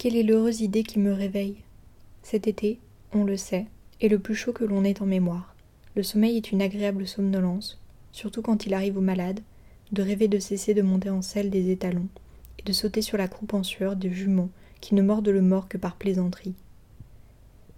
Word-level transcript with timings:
Quelle 0.00 0.16
est 0.16 0.22
l'heureuse 0.22 0.62
idée 0.62 0.82
qui 0.82 0.98
me 0.98 1.12
réveille? 1.12 1.56
Cet 2.22 2.46
été, 2.46 2.80
on 3.12 3.22
le 3.24 3.36
sait, 3.36 3.66
est 4.00 4.08
le 4.08 4.18
plus 4.18 4.34
chaud 4.34 4.54
que 4.54 4.64
l'on 4.64 4.82
ait 4.82 5.02
en 5.02 5.04
mémoire. 5.04 5.54
Le 5.94 6.02
sommeil 6.02 6.38
est 6.38 6.52
une 6.52 6.62
agréable 6.62 7.06
somnolence, 7.06 7.78
surtout 8.10 8.40
quand 8.40 8.64
il 8.64 8.72
arrive 8.72 8.96
aux 8.96 9.02
malades, 9.02 9.40
de 9.92 10.00
rêver 10.00 10.26
de 10.26 10.38
cesser 10.38 10.72
de 10.72 10.80
monter 10.80 11.10
en 11.10 11.20
selle 11.20 11.50
des 11.50 11.68
étalons 11.68 12.08
et 12.58 12.62
de 12.62 12.72
sauter 12.72 13.02
sur 13.02 13.18
la 13.18 13.28
croupe 13.28 13.52
en 13.52 13.62
sueur 13.62 13.94
des 13.94 14.10
juments 14.10 14.48
qui 14.80 14.94
ne 14.94 15.02
mordent 15.02 15.28
le 15.28 15.42
mort 15.42 15.68
que 15.68 15.76
par 15.76 15.96
plaisanterie. 15.96 16.54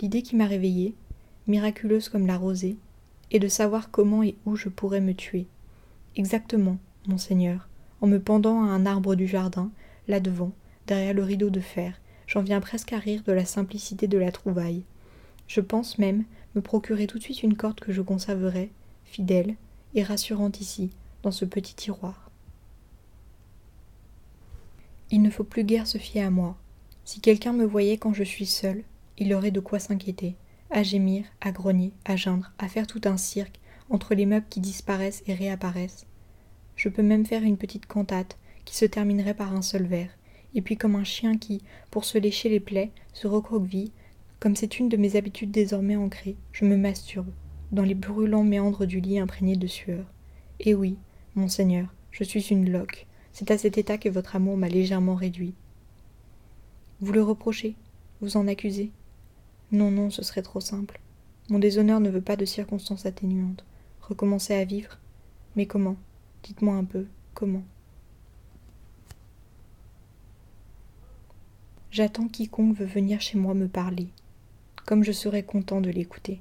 L'idée 0.00 0.22
qui 0.22 0.34
m'a 0.34 0.46
réveillée, 0.46 0.96
miraculeuse 1.46 2.08
comme 2.08 2.26
la 2.26 2.36
rosée, 2.36 2.78
est 3.30 3.38
de 3.38 3.46
savoir 3.46 3.92
comment 3.92 4.24
et 4.24 4.34
où 4.44 4.56
je 4.56 4.68
pourrais 4.68 5.00
me 5.00 5.14
tuer. 5.14 5.46
Exactement, 6.16 6.78
monseigneur, 7.06 7.68
en 8.00 8.08
me 8.08 8.18
pendant 8.18 8.64
à 8.64 8.66
un 8.66 8.86
arbre 8.86 9.14
du 9.14 9.28
jardin, 9.28 9.70
là 10.08 10.18
devant, 10.18 10.50
derrière 10.88 11.14
le 11.14 11.22
rideau 11.22 11.50
de 11.50 11.60
fer, 11.60 12.00
J'en 12.28 12.42
viens 12.42 12.60
presque 12.60 12.92
à 12.92 12.98
rire 12.98 13.22
de 13.26 13.32
la 13.32 13.46
simplicité 13.46 14.06
de 14.06 14.18
la 14.18 14.30
trouvaille. 14.30 14.82
Je 15.46 15.62
pense 15.62 15.96
même 15.96 16.24
me 16.54 16.60
procurer 16.60 17.06
tout 17.06 17.16
de 17.18 17.22
suite 17.22 17.42
une 17.42 17.56
corde 17.56 17.80
que 17.80 17.90
je 17.90 18.02
conserverai, 18.02 18.70
fidèle 19.06 19.54
et 19.94 20.02
rassurante 20.02 20.60
ici, 20.60 20.90
dans 21.22 21.30
ce 21.30 21.46
petit 21.46 21.74
tiroir. 21.74 22.30
Il 25.10 25.22
ne 25.22 25.30
faut 25.30 25.42
plus 25.42 25.64
guère 25.64 25.86
se 25.86 25.96
fier 25.96 26.22
à 26.22 26.28
moi. 26.28 26.58
Si 27.06 27.20
quelqu'un 27.20 27.54
me 27.54 27.64
voyait 27.64 27.96
quand 27.96 28.12
je 28.12 28.24
suis 28.24 28.44
seul, 28.44 28.84
il 29.16 29.32
aurait 29.32 29.50
de 29.50 29.60
quoi 29.60 29.78
s'inquiéter, 29.78 30.36
à 30.70 30.82
gémir, 30.82 31.24
à 31.40 31.50
grogner, 31.50 31.92
à 32.04 32.16
geindre, 32.16 32.52
à 32.58 32.68
faire 32.68 32.86
tout 32.86 33.00
un 33.06 33.16
cirque 33.16 33.58
entre 33.88 34.14
les 34.14 34.26
meubles 34.26 34.46
qui 34.50 34.60
disparaissent 34.60 35.22
et 35.26 35.32
réapparaissent. 35.32 36.04
Je 36.76 36.90
peux 36.90 37.02
même 37.02 37.24
faire 37.24 37.42
une 37.42 37.56
petite 37.56 37.86
cantate 37.86 38.36
qui 38.66 38.76
se 38.76 38.84
terminerait 38.84 39.32
par 39.32 39.54
un 39.54 39.62
seul 39.62 39.86
vers, 39.86 40.10
et 40.54 40.62
puis 40.62 40.76
comme 40.76 40.96
un 40.96 41.04
chien 41.04 41.36
qui, 41.36 41.62
pour 41.90 42.04
se 42.04 42.18
lécher 42.18 42.48
les 42.48 42.60
plaies, 42.60 42.90
se 43.12 43.26
recroqueville, 43.26 43.90
comme 44.40 44.56
c'est 44.56 44.78
une 44.78 44.88
de 44.88 44.96
mes 44.96 45.16
habitudes 45.16 45.50
désormais 45.50 45.96
ancrées, 45.96 46.36
je 46.52 46.64
me 46.64 46.76
masturbe, 46.76 47.30
dans 47.72 47.82
les 47.82 47.94
brûlants 47.94 48.44
méandres 48.44 48.86
du 48.86 49.00
lit 49.00 49.18
imprégné 49.18 49.56
de 49.56 49.66
sueur. 49.66 50.06
Et 50.60 50.74
oui, 50.74 50.96
monseigneur, 51.34 51.92
je 52.10 52.24
suis 52.24 52.48
une 52.48 52.70
loque. 52.70 53.06
C'est 53.32 53.50
à 53.50 53.58
cet 53.58 53.78
état 53.78 53.98
que 53.98 54.08
votre 54.08 54.36
amour 54.36 54.56
m'a 54.56 54.68
légèrement 54.68 55.14
réduit. 55.14 55.54
Vous 57.00 57.12
le 57.12 57.22
reprochez? 57.22 57.76
Vous 58.20 58.36
en 58.36 58.48
accusez? 58.48 58.90
Non, 59.70 59.90
non, 59.90 60.10
ce 60.10 60.22
serait 60.22 60.42
trop 60.42 60.60
simple. 60.60 61.00
Mon 61.48 61.58
déshonneur 61.58 62.00
ne 62.00 62.10
veut 62.10 62.20
pas 62.20 62.36
de 62.36 62.44
circonstances 62.44 63.06
atténuantes. 63.06 63.64
Recommencer 64.00 64.54
à 64.54 64.64
vivre? 64.64 64.98
Mais 65.54 65.66
comment? 65.66 65.96
Dites-moi 66.42 66.74
un 66.74 66.84
peu, 66.84 67.06
comment? 67.34 67.62
J'attends 71.98 72.28
quiconque 72.28 72.76
veut 72.76 72.86
venir 72.86 73.20
chez 73.20 73.38
moi 73.38 73.54
me 73.54 73.66
parler, 73.66 74.06
comme 74.86 75.02
je 75.02 75.10
serais 75.10 75.42
content 75.42 75.80
de 75.80 75.90
l'écouter. 75.90 76.40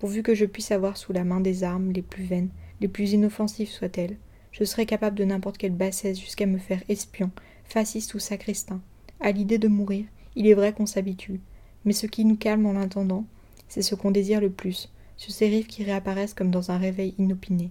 Pourvu 0.00 0.24
que 0.24 0.34
je 0.34 0.44
puisse 0.44 0.72
avoir 0.72 0.96
sous 0.96 1.12
la 1.12 1.22
main 1.22 1.38
des 1.38 1.62
armes 1.62 1.92
les 1.92 2.02
plus 2.02 2.24
vaines, 2.24 2.48
les 2.80 2.88
plus 2.88 3.12
inoffensives 3.12 3.70
soient-elles, 3.70 4.16
je 4.50 4.64
serais 4.64 4.84
capable 4.84 5.16
de 5.16 5.24
n'importe 5.24 5.56
quelle 5.56 5.70
bassesse 5.70 6.18
jusqu'à 6.18 6.46
me 6.46 6.58
faire 6.58 6.82
espion, 6.88 7.30
fasciste 7.64 8.14
ou 8.14 8.18
sacristain. 8.18 8.80
À 9.20 9.30
l'idée 9.30 9.58
de 9.58 9.68
mourir, 9.68 10.04
il 10.34 10.48
est 10.48 10.54
vrai 10.54 10.72
qu'on 10.72 10.86
s'habitue, 10.86 11.38
mais 11.84 11.92
ce 11.92 12.08
qui 12.08 12.24
nous 12.24 12.34
calme 12.34 12.66
en 12.66 12.72
l'attendant, 12.72 13.24
c'est 13.68 13.82
ce 13.82 13.94
qu'on 13.94 14.10
désire 14.10 14.40
le 14.40 14.50
plus, 14.50 14.90
sur 15.16 15.30
ces 15.30 15.46
rives 15.46 15.68
qui 15.68 15.84
réapparaissent 15.84 16.34
comme 16.34 16.50
dans 16.50 16.72
un 16.72 16.78
réveil 16.78 17.14
inopiné. 17.18 17.70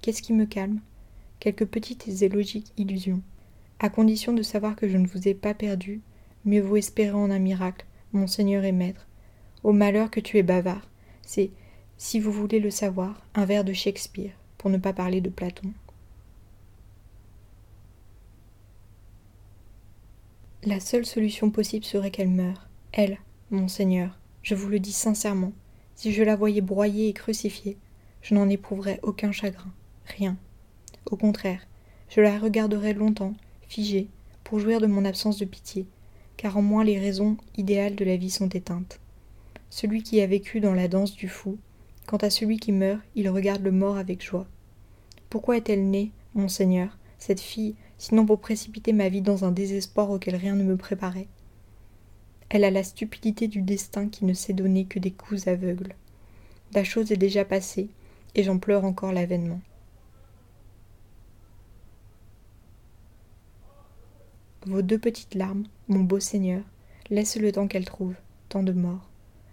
Qu'est-ce 0.00 0.22
qui 0.22 0.32
me 0.32 0.46
calme? 0.46 0.80
Quelques 1.38 1.66
petites 1.66 2.08
et 2.20 2.28
logiques 2.28 2.72
illusions. 2.78 3.22
À 3.78 3.88
condition 3.88 4.32
de 4.32 4.42
savoir 4.42 4.74
que 4.74 4.88
je 4.88 4.96
ne 4.96 5.06
vous 5.06 5.28
ai 5.28 5.34
pas 5.34 5.54
perdu, 5.54 6.00
Mieux 6.44 6.60
vaut 6.60 6.76
espérer 6.76 7.14
en 7.14 7.30
un 7.30 7.38
miracle, 7.38 7.86
mon 8.12 8.26
Seigneur 8.26 8.64
et 8.64 8.72
Maître. 8.72 9.06
Au 9.62 9.72
malheur 9.72 10.10
que 10.10 10.20
tu 10.20 10.38
es 10.38 10.42
bavard, 10.42 10.88
c'est, 11.22 11.50
si 11.98 12.18
vous 12.18 12.32
voulez 12.32 12.58
le 12.58 12.70
savoir, 12.70 13.24
un 13.34 13.44
vers 13.44 13.64
de 13.64 13.72
Shakespeare, 13.72 14.32
pour 14.58 14.70
ne 14.70 14.78
pas 14.78 14.92
parler 14.92 15.20
de 15.20 15.30
Platon. 15.30 15.72
La 20.64 20.80
seule 20.80 21.06
solution 21.06 21.50
possible 21.50 21.84
serait 21.84 22.10
qu'elle 22.10 22.28
meure, 22.30 22.68
elle, 22.92 23.18
mon 23.50 23.68
Seigneur, 23.68 24.18
je 24.42 24.54
vous 24.54 24.68
le 24.68 24.80
dis 24.80 24.92
sincèrement. 24.92 25.52
Si 25.94 26.12
je 26.12 26.22
la 26.22 26.36
voyais 26.36 26.60
broyée 26.60 27.08
et 27.08 27.12
crucifiée, 27.12 27.76
je 28.20 28.34
n'en 28.34 28.48
éprouverais 28.48 28.98
aucun 29.02 29.30
chagrin, 29.30 29.72
rien. 30.06 30.36
Au 31.10 31.16
contraire, 31.16 31.66
je 32.08 32.20
la 32.20 32.38
regarderais 32.38 32.94
longtemps, 32.94 33.34
figée, 33.68 34.08
pour 34.44 34.58
jouir 34.58 34.80
de 34.80 34.86
mon 34.86 35.04
absence 35.04 35.38
de 35.38 35.44
pitié, 35.44 35.86
car 36.42 36.56
en 36.56 36.62
moi 36.62 36.82
les 36.82 36.98
raisons 36.98 37.36
idéales 37.56 37.94
de 37.94 38.04
la 38.04 38.16
vie 38.16 38.28
sont 38.28 38.48
éteintes. 38.48 38.98
Celui 39.70 40.02
qui 40.02 40.20
a 40.20 40.26
vécu 40.26 40.58
dans 40.58 40.74
la 40.74 40.88
danse 40.88 41.14
du 41.14 41.28
fou, 41.28 41.56
quant 42.08 42.16
à 42.16 42.30
celui 42.30 42.56
qui 42.56 42.72
meurt, 42.72 43.00
il 43.14 43.28
regarde 43.28 43.62
le 43.62 43.70
mort 43.70 43.96
avec 43.96 44.24
joie. 44.24 44.48
Pourquoi 45.30 45.56
est-elle 45.56 45.88
née, 45.88 46.10
mon 46.34 46.48
Seigneur, 46.48 46.98
cette 47.16 47.38
fille, 47.38 47.76
sinon 47.96 48.26
pour 48.26 48.40
précipiter 48.40 48.92
ma 48.92 49.08
vie 49.08 49.22
dans 49.22 49.44
un 49.44 49.52
désespoir 49.52 50.10
auquel 50.10 50.34
rien 50.34 50.56
ne 50.56 50.64
me 50.64 50.76
préparait? 50.76 51.28
Elle 52.48 52.64
a 52.64 52.72
la 52.72 52.82
stupidité 52.82 53.46
du 53.46 53.62
destin 53.62 54.08
qui 54.08 54.24
ne 54.24 54.34
sait 54.34 54.52
donner 54.52 54.86
que 54.86 54.98
des 54.98 55.12
coups 55.12 55.46
aveugles. 55.46 55.94
La 56.74 56.82
chose 56.82 57.12
est 57.12 57.16
déjà 57.16 57.44
passée, 57.44 57.88
et 58.34 58.42
j'en 58.42 58.58
pleure 58.58 58.84
encore 58.84 59.12
l'avènement. 59.12 59.60
Vos 64.66 64.82
deux 64.82 64.98
petites 64.98 65.34
larmes, 65.34 65.66
mon 65.92 66.04
beau 66.04 66.20
Seigneur, 66.20 66.62
laisse 67.10 67.36
le 67.36 67.52
temps 67.52 67.68
qu'elle 67.68 67.84
trouve, 67.84 68.14
tant 68.48 68.62
de 68.62 68.72
morts. 68.72 69.10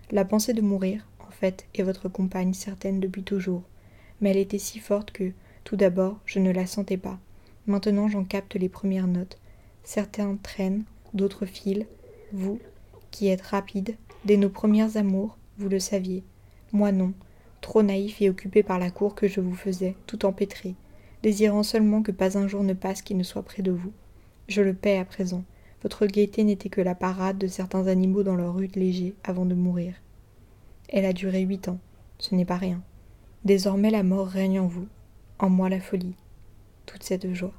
La 0.09 0.23
pensée 0.23 0.53
de 0.53 0.61
mourir, 0.61 1.05
en 1.19 1.31
fait, 1.31 1.67
est 1.75 1.83
votre 1.83 2.07
compagne 2.07 2.53
certaine 2.53 3.01
depuis 3.01 3.23
toujours, 3.23 3.63
mais 4.21 4.31
elle 4.31 4.37
était 4.37 4.57
si 4.57 4.79
forte 4.79 5.11
que, 5.11 5.33
tout 5.65 5.75
d'abord, 5.75 6.19
je 6.25 6.39
ne 6.39 6.51
la 6.51 6.65
sentais 6.65 6.97
pas. 6.97 7.19
Maintenant 7.67 8.07
j'en 8.07 8.23
capte 8.23 8.55
les 8.55 8.69
premières 8.69 9.07
notes. 9.07 9.37
Certains 9.83 10.37
traînent, 10.41 10.85
d'autres 11.13 11.45
filent. 11.45 11.87
Vous, 12.31 12.59
qui 13.11 13.27
êtes 13.27 13.41
rapide, 13.41 13.95
dès 14.23 14.37
nos 14.37 14.49
premières 14.49 14.95
amours, 14.95 15.37
vous 15.57 15.67
le 15.67 15.79
saviez. 15.79 16.23
Moi 16.71 16.93
non, 16.93 17.13
trop 17.59 17.83
naïf 17.83 18.21
et 18.21 18.29
occupé 18.29 18.63
par 18.63 18.79
la 18.79 18.91
cour 18.91 19.13
que 19.13 19.27
je 19.27 19.41
vous 19.41 19.55
faisais, 19.55 19.95
tout 20.07 20.25
empêtré, 20.25 20.75
désirant 21.21 21.63
seulement 21.63 22.01
que 22.01 22.13
pas 22.13 22.37
un 22.37 22.47
jour 22.47 22.63
ne 22.63 22.73
passe 22.73 23.01
qui 23.01 23.13
ne 23.13 23.23
soit 23.23 23.43
près 23.43 23.61
de 23.61 23.71
vous. 23.71 23.91
Je 24.47 24.61
le 24.61 24.73
paie 24.73 24.97
à 24.97 25.05
présent. 25.05 25.43
Votre 25.81 26.07
gaieté 26.07 26.43
n'était 26.43 26.69
que 26.69 26.81
la 26.81 26.95
parade 26.95 27.37
de 27.37 27.47
certains 27.47 27.87
animaux 27.87 28.23
dans 28.23 28.35
leur 28.35 28.55
rue 28.55 28.69
léger 28.75 29.15
avant 29.23 29.45
de 29.45 29.55
mourir. 29.55 29.95
Elle 30.89 31.05
a 31.05 31.13
duré 31.13 31.41
huit 31.41 31.67
ans. 31.67 31.79
Ce 32.17 32.35
n'est 32.35 32.45
pas 32.45 32.57
rien. 32.57 32.81
Désormais 33.45 33.91
la 33.91 34.03
mort 34.03 34.27
règne 34.27 34.59
en 34.59 34.67
vous, 34.67 34.87
en 35.39 35.49
moi 35.49 35.69
la 35.69 35.79
folie, 35.79 36.15
toute 36.85 37.03
cette 37.03 37.33
joie. 37.33 37.53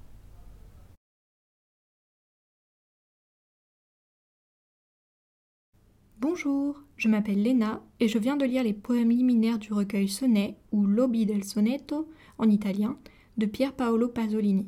Bonjour, 6.19 6.83
je 6.99 7.09
m'appelle 7.09 7.43
Lena 7.43 7.83
et 7.99 8.07
je 8.07 8.19
viens 8.19 8.37
de 8.37 8.45
lire 8.45 8.63
les 8.63 8.75
poèmes 8.75 9.09
liminaires 9.09 9.59
du 9.59 9.73
recueil 9.73 10.09
Sonnet 10.09 10.57
ou 10.71 10.85
Lobby 10.85 11.25
del 11.25 11.45
Sonetto 11.45 12.11
en 12.37 12.51
italien 12.51 12.99
de 13.39 13.47
Pier 13.47 13.71
Paolo 13.75 14.09
Pasolini. 14.09 14.67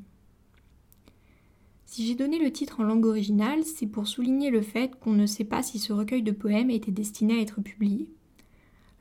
Si 1.92 2.06
j'ai 2.06 2.14
donné 2.14 2.38
le 2.38 2.50
titre 2.50 2.80
en 2.80 2.84
langue 2.84 3.04
originale, 3.04 3.64
c'est 3.64 3.86
pour 3.86 4.08
souligner 4.08 4.48
le 4.48 4.62
fait 4.62 4.98
qu'on 4.98 5.12
ne 5.12 5.26
sait 5.26 5.44
pas 5.44 5.62
si 5.62 5.78
ce 5.78 5.92
recueil 5.92 6.22
de 6.22 6.32
poèmes 6.32 6.70
était 6.70 6.90
destiné 6.90 7.34
à 7.34 7.42
être 7.42 7.60
publié. 7.60 8.08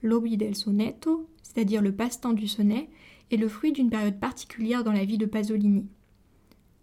L'hobby 0.03 0.35
del 0.35 0.56
sonetto, 0.56 1.25
c'est-à-dire 1.41 1.81
le 1.81 1.94
passe-temps 1.94 2.34
du 2.34 2.50
sonnet, 2.50 2.90
est 3.31 3.38
le 3.38 3.47
fruit 3.47 3.72
d'une 3.72 3.90
période 3.90 4.19
particulière 4.19 4.84
dans 4.84 4.91
la 4.91 5.06
vie 5.06 5.18
de 5.18 5.25
Pasolini. 5.25 5.85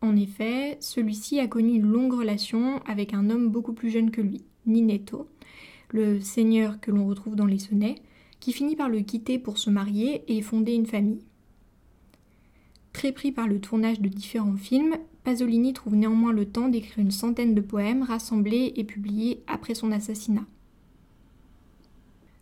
En 0.00 0.16
effet, 0.16 0.78
celui-ci 0.80 1.40
a 1.40 1.46
connu 1.46 1.74
une 1.74 1.92
longue 1.92 2.14
relation 2.14 2.80
avec 2.86 3.12
un 3.12 3.28
homme 3.28 3.50
beaucoup 3.50 3.74
plus 3.74 3.90
jeune 3.90 4.10
que 4.10 4.22
lui, 4.22 4.40
Ninetto, 4.64 5.28
le 5.90 6.20
seigneur 6.20 6.80
que 6.80 6.90
l'on 6.90 7.06
retrouve 7.06 7.36
dans 7.36 7.44
les 7.44 7.58
sonnets, 7.58 7.96
qui 8.40 8.54
finit 8.54 8.76
par 8.76 8.88
le 8.88 9.00
quitter 9.00 9.38
pour 9.38 9.58
se 9.58 9.68
marier 9.68 10.24
et 10.26 10.40
fonder 10.40 10.72
une 10.72 10.86
famille. 10.86 11.20
Très 12.94 13.12
pris 13.12 13.30
par 13.30 13.46
le 13.46 13.60
tournage 13.60 14.00
de 14.00 14.08
différents 14.08 14.56
films, 14.56 14.96
Pasolini 15.28 15.74
trouve 15.74 15.94
néanmoins 15.94 16.32
le 16.32 16.46
temps 16.46 16.70
d'écrire 16.70 17.00
une 17.00 17.10
centaine 17.10 17.54
de 17.54 17.60
poèmes 17.60 18.02
rassemblés 18.02 18.72
et 18.76 18.84
publiés 18.84 19.42
après 19.46 19.74
son 19.74 19.92
assassinat. 19.92 20.46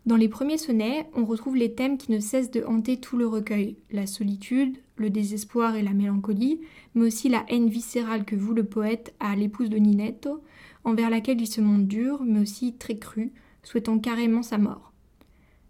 Dans 0.06 0.14
les 0.14 0.28
premiers 0.28 0.56
sonnets, 0.56 1.10
on 1.16 1.24
retrouve 1.24 1.56
les 1.56 1.72
thèmes 1.72 1.98
qui 1.98 2.12
ne 2.12 2.20
cessent 2.20 2.52
de 2.52 2.62
hanter 2.62 2.98
tout 2.98 3.16
le 3.16 3.26
recueil 3.26 3.74
la 3.90 4.06
solitude, 4.06 4.78
le 4.94 5.10
désespoir 5.10 5.74
et 5.74 5.82
la 5.82 5.94
mélancolie, 5.94 6.60
mais 6.94 7.06
aussi 7.06 7.28
la 7.28 7.44
haine 7.48 7.68
viscérale 7.68 8.24
que 8.24 8.36
voue 8.36 8.54
le 8.54 8.62
poète 8.62 9.16
à 9.18 9.34
l'épouse 9.34 9.68
de 9.68 9.78
Ninetto, 9.78 10.40
envers 10.84 11.10
laquelle 11.10 11.40
il 11.40 11.48
se 11.48 11.60
montre 11.60 11.88
dur, 11.88 12.22
mais 12.24 12.38
aussi 12.38 12.74
très 12.74 12.98
cru, 12.98 13.32
souhaitant 13.64 13.98
carrément 13.98 14.44
sa 14.44 14.58
mort. 14.58 14.92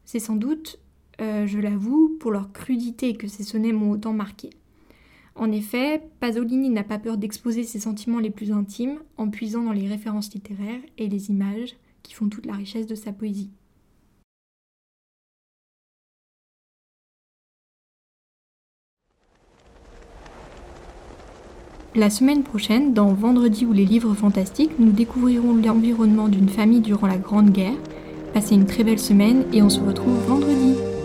C'est 0.05 0.19
sans 0.19 0.37
doute, 0.37 0.79
euh, 1.23 1.47
je 1.47 1.59
l'avoue, 1.61 2.19
pour 2.21 2.31
leur 2.31 2.53
crudité 2.53 3.15
que 3.15 3.27
ces 3.27 3.43
sonnets 3.43 3.73
m'ont 3.73 3.93
autant 3.93 4.13
marqué. 4.13 4.51
En 5.39 5.53
effet, 5.53 6.01
Pasolini 6.19 6.71
n'a 6.71 6.83
pas 6.83 6.99
peur 6.99 7.19
d'exposer 7.19 7.63
ses 7.63 7.79
sentiments 7.79 8.21
les 8.21 8.31
plus 8.31 8.53
intimes 8.53 8.99
en 9.19 9.29
puisant 9.29 9.65
dans 9.65 9.73
les 9.73 9.87
références 9.87 10.33
littéraires 10.33 10.81
et 10.97 11.09
les 11.09 11.29
images 11.29 11.77
qui 12.03 12.15
font 12.15 12.29
toute 12.29 12.47
la 12.47 12.55
richesse 12.55 12.87
de 12.87 12.95
sa 12.95 13.13
poésie. 13.13 13.51
La 21.95 22.11
semaine 22.11 22.43
prochaine, 22.43 22.95
dans 22.95 23.13
Vendredi 23.13 23.65
ou 23.67 23.73
les 23.73 23.87
livres 23.87 24.15
fantastiques, 24.15 24.79
nous 24.79 24.93
découvrirons 24.93 25.55
l'environnement 25.55 26.29
d'une 26.29 26.49
famille 26.49 26.81
durant 26.81 27.07
la 27.07 27.17
Grande 27.19 27.51
Guerre. 27.51 27.79
Passez 28.35 28.55
une 28.55 28.67
très 28.67 28.85
belle 28.85 28.99
semaine 28.99 29.45
et 29.53 29.63
on 29.63 29.71
se 29.71 29.81
retrouve 29.81 30.19
vendredi. 30.27 30.96